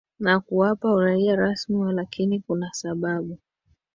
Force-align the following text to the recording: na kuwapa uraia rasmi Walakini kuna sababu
na 0.19 0.39
kuwapa 0.39 0.93
uraia 0.93 1.35
rasmi 1.35 1.75
Walakini 1.75 2.39
kuna 2.39 2.69
sababu 2.73 3.37